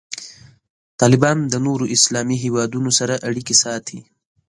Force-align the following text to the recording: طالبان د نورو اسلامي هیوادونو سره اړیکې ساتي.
طالبان 1.01 1.37
د 1.47 1.53
نورو 1.65 1.85
اسلامي 1.95 2.37
هیوادونو 2.43 2.89
سره 2.99 3.13
اړیکې 3.27 3.55
ساتي. 3.63 3.99